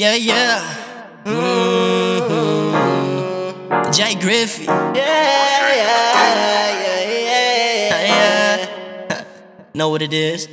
Yeah, 0.00 0.16
yeah. 0.16 0.64
Mm-hmm. 1.26 2.72
Jay 3.92 4.14
Griffie. 4.16 4.64
Yeah, 4.64 4.96
yeah, 4.96 6.16
yeah, 6.80 7.04
yeah, 7.28 8.08
yeah. 8.08 9.24
know 9.74 9.90
what 9.90 10.00
it 10.00 10.14
is? 10.14 10.46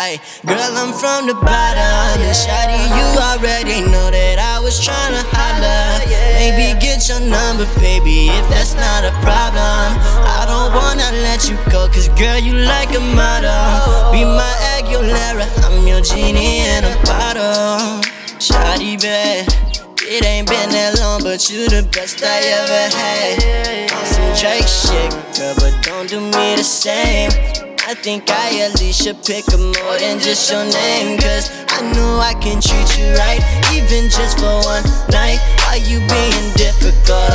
Hey, 0.00 0.16
girl, 0.46 0.72
I'm 0.80 0.94
from 0.96 1.26
the 1.28 1.34
bottom. 1.34 2.22
And 2.24 2.32
shawty, 2.32 2.88
you 2.96 3.04
already 3.20 3.82
know 3.84 4.08
that 4.08 4.38
I 4.40 4.60
was 4.64 4.80
tryna 4.80 5.20
holler. 5.28 6.00
Maybe 6.40 6.72
get 6.80 7.06
your 7.06 7.20
number, 7.20 7.66
baby, 7.76 8.28
if 8.32 8.48
that's 8.48 8.72
not 8.76 9.04
a 9.04 9.12
problem. 9.20 9.92
I 10.24 10.48
don't 10.48 10.72
wanna 10.72 11.12
let 11.20 11.50
you 11.50 11.58
go, 11.70 11.88
cause 11.88 12.08
girl, 12.16 12.38
you 12.38 12.54
like 12.54 12.96
a 12.96 13.00
model. 13.00 14.12
Be 14.12 14.24
my 14.24 14.56
Aguilera, 14.80 15.44
I'm 15.68 15.86
your 15.86 16.00
genie 16.00 16.64
in 16.64 16.84
a 16.84 16.85
bottle. 16.85 16.85
Shawty. 18.96 19.44
It 20.08 20.24
ain't 20.24 20.48
been 20.48 20.70
that 20.70 20.98
long, 21.00 21.22
but 21.22 21.50
you 21.50 21.68
the 21.68 21.86
best 21.92 22.22
I 22.22 22.40
ever 22.62 22.84
had. 22.96 23.92
On 23.92 24.04
some 24.06 24.32
Drake 24.38 24.68
shit, 24.68 25.10
girl, 25.36 25.54
but 25.58 25.74
don't 25.84 26.08
do 26.08 26.20
me 26.20 26.56
the 26.56 26.64
same. 26.64 27.30
I 27.86 27.94
think 27.94 28.30
I 28.30 28.66
at 28.66 28.80
least 28.80 29.02
should 29.02 29.22
pick 29.24 29.46
up 29.48 29.60
more 29.60 29.98
than 29.98 30.18
just 30.18 30.50
your 30.50 30.64
name. 30.64 31.18
Cause 31.18 31.50
I 31.68 31.82
know 31.92 32.18
I 32.18 32.34
can 32.40 32.60
treat 32.60 32.98
you 32.98 33.12
right, 33.18 33.42
even 33.74 34.08
just 34.10 34.38
for 34.38 34.62
one 34.64 34.84
night. 35.10 35.38
Why 35.66 35.76
you 35.84 35.98
being 36.06 36.46
difficult? 36.54 37.25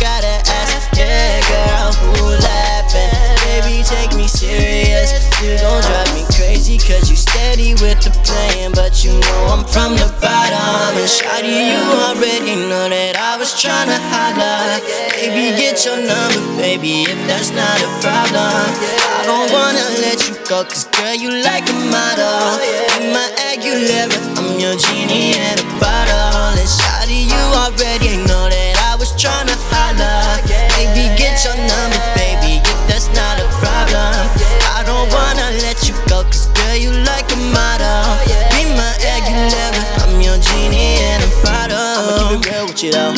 Gotta 0.00 0.38
ask, 0.46 0.94
yeah, 0.96 1.42
girl, 1.50 1.90
who 1.98 2.38
laughing? 2.38 3.10
Baby, 3.42 3.82
take 3.82 4.14
me 4.14 4.26
serious. 4.26 5.26
You 5.42 5.58
gon' 5.58 5.82
drive 5.82 6.14
me 6.14 6.22
crazy, 6.34 6.78
cause 6.78 7.10
you 7.10 7.16
steady 7.16 7.74
with 7.82 7.98
the 8.06 8.14
playing. 8.22 8.72
But 8.72 9.04
you 9.04 9.12
know 9.18 9.42
I'm 9.50 9.64
from 9.66 9.98
the 9.98 10.06
bottom. 10.22 10.94
And 10.94 11.10
shawty, 11.10 11.74
you 11.74 11.82
already 12.06 12.54
know 12.70 12.86
that 12.88 13.18
I 13.18 13.36
was 13.38 13.54
tryna 13.58 13.98
holler. 14.10 14.78
Baby, 15.18 15.56
get 15.58 15.84
your 15.84 15.98
number, 15.98 16.42
baby, 16.62 17.02
if 17.10 17.18
that's 17.26 17.50
not 17.50 17.78
a 17.82 17.90
problem. 17.98 18.70
I 19.18 19.26
don't 19.26 19.50
wanna 19.50 19.86
let 19.98 20.22
you 20.30 20.34
go, 20.46 20.62
cause 20.62 20.86
girl, 20.94 21.14
you 21.14 21.42
like 21.42 21.66
a 21.66 21.76
model. 21.90 22.47
Let 35.62 35.88
you 35.88 35.94
go, 36.06 36.22
cause 36.24 36.46
girl, 36.54 36.76
you 36.76 36.90
like 37.04 37.26
a 37.32 37.38
model. 37.54 38.18
Be 38.54 38.64
my 38.76 38.92
Aguilera, 39.02 39.82
I'm 40.06 40.20
your 40.20 40.38
genie 40.38 40.98
in 41.02 41.20
a 41.22 41.30
bottle. 41.42 41.76
I'ma 41.76 42.12
keep 42.30 42.46
it 42.46 42.52
real 42.52 42.66
with 42.66 42.82
you 42.82 42.92
though. 42.92 43.14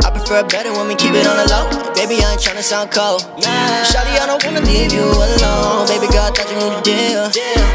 I 0.00 0.10
prefer 0.10 0.42
better 0.48 0.72
when 0.72 0.88
we 0.88 0.94
keep 0.96 1.12
it 1.12 1.26
on 1.26 1.36
the 1.36 1.46
low. 1.52 1.68
Baby, 1.92 2.24
I 2.24 2.32
ain't 2.32 2.40
tryna 2.40 2.64
sound 2.64 2.90
cold. 2.90 3.22
Shawty, 3.92 4.16
I 4.16 4.24
don't 4.24 4.42
wanna 4.42 4.64
leave 4.64 4.92
you 4.92 5.04
alone. 5.04 5.86
Baby 5.86 6.08
I 6.08 6.32
thought 6.32 6.48
you 6.48 6.56
knew 6.56 6.72
the 6.72 6.80
deal. 6.80 7.24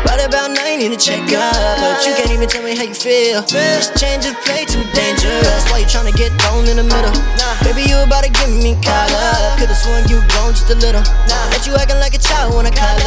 Right 0.09 0.21
about 0.25 0.49
now, 0.51 0.65
you 0.65 0.89
need 0.89 0.93
to 0.97 1.01
check 1.01 1.21
up. 1.33 1.53
But 1.77 2.01
you 2.01 2.17
can't 2.17 2.31
even 2.33 2.49
tell 2.49 2.63
me 2.63 2.73
how 2.75 2.83
you 2.83 2.97
feel. 2.97 3.45
This 3.45 3.93
change 3.99 4.25
of 4.25 4.33
play 4.41 4.65
too 4.65 4.81
dangerous. 4.97 5.61
Why 5.69 5.85
you 5.85 5.89
tryna 5.89 6.15
get 6.17 6.33
thrown 6.41 6.65
in 6.65 6.81
the 6.81 6.87
middle? 6.87 7.13
Baby, 7.61 7.85
you 7.85 8.01
about 8.01 8.25
to 8.25 8.31
give 8.33 8.49
me 8.49 8.73
call 8.81 9.11
up. 9.13 9.59
Could've 9.61 9.77
sworn 9.77 10.07
you 10.09 10.17
grown 10.33 10.57
just 10.57 10.69
a 10.73 10.77
little. 10.81 11.05
But 11.53 11.61
you 11.67 11.77
acting 11.77 12.01
like 12.01 12.17
a 12.17 12.21
child 12.21 12.55
when 12.57 12.65
I 12.65 12.73
call 12.73 12.97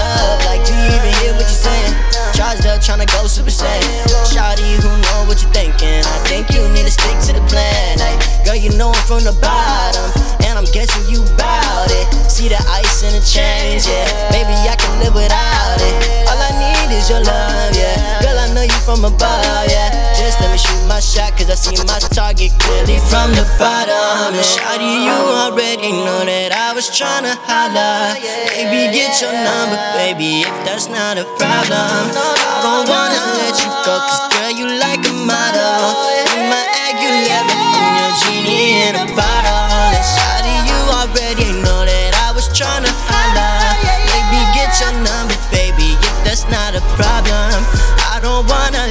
from 9.19 9.35
the 9.35 9.41
bottom. 9.43 10.07
And 10.47 10.55
I'm 10.55 10.69
guessing 10.71 11.03
you 11.11 11.19
bout 11.35 11.91
it. 11.91 12.07
See 12.31 12.47
the 12.47 12.61
ice 12.71 13.03
in 13.03 13.11
the 13.11 13.23
change, 13.25 13.87
yeah. 13.91 14.07
Maybe 14.31 14.55
I 14.55 14.79
can 14.79 14.95
live 15.03 15.15
without 15.15 15.81
it. 15.83 15.95
All 16.31 16.39
I 16.39 16.55
need 16.55 16.95
is 16.95 17.11
your 17.11 17.19
love, 17.27 17.75
yeah. 17.75 18.23
Girl, 18.23 18.39
I 18.39 18.47
know 18.55 18.63
you 18.63 18.79
from 18.87 19.03
above, 19.03 19.67
yeah. 19.67 20.15
Just 20.15 20.39
let 20.39 20.55
me 20.55 20.59
shoot 20.59 20.79
my 20.87 21.01
shot, 21.03 21.35
cause 21.35 21.51
I 21.51 21.59
see 21.59 21.75
my 21.83 21.99
target 22.15 22.55
clearly 22.63 23.03
from 23.11 23.35
the 23.35 23.43
bottom. 23.59 24.39
And 24.39 24.47
shawty, 24.47 24.87
you 25.03 25.19
already 25.43 25.91
know 25.91 26.23
that 26.23 26.55
I 26.55 26.71
was 26.71 26.87
tryna 26.87 27.35
holler. 27.43 28.15
Baby, 28.55 28.95
get 28.95 29.19
your 29.19 29.35
number, 29.35 29.79
baby, 29.99 30.47
if 30.47 30.55
that's 30.63 30.87
not 30.87 31.19
a 31.19 31.27
problem. 31.43 31.75
I 31.75 32.63
don't 32.63 32.87
wanna 32.87 33.19
let 33.35 33.59
you 33.59 33.71
go, 33.83 33.95
cause 33.99 34.23
girl, 34.31 34.53
you 34.55 34.67
like 34.79 35.03
a 35.03 35.15
model. 35.27 36.08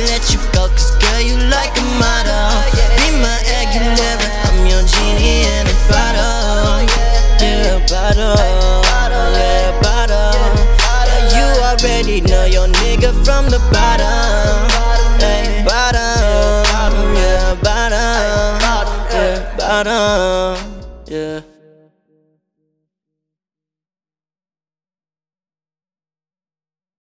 Let 0.08 0.32
you 0.32 0.40
go, 0.56 0.68
cause 0.72 0.96
girl, 1.04 1.20
you 1.20 1.36
like 1.52 1.76
a 1.78 1.86
model. 2.00 2.48
Be 2.96 3.12
my 3.20 3.38
Aguilera, 3.60 4.28
I'm 4.48 4.66
your 4.66 4.84
genie 4.88 5.44
in 5.44 5.68
a 5.68 5.76
bottle. 5.92 6.88
Yeah, 7.44 7.80
bottle. 7.92 8.40
Yeah, 9.36 9.76
bottle. 9.84 10.32
Yeah, 11.08 11.36
you 11.36 11.46
already 11.62 12.22
know 12.22 12.46
your 12.46 12.68
nigga 12.68 13.12
from 13.26 13.50
the 13.50 13.60
bottom. 13.72 14.70
Hey, 15.20 15.64
bottom. 15.68 17.16
Yeah, 17.16 17.56
bottom. 17.62 18.62
Yeah, 19.12 19.58
bottom. 19.58 20.84
Yeah. 21.08 21.57